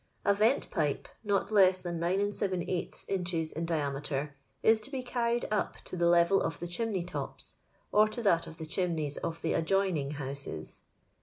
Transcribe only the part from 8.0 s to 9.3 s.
to that of the chimneys d